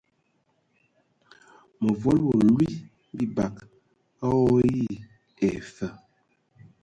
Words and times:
Mǝ 1.81 1.89
volo 2.01 2.23
wa 2.29 2.37
lwi 2.49 2.67
bibag 3.17 3.55
o 4.27 4.29
ayi 4.57 4.85
ai 5.45 5.59
fa. 5.75 5.87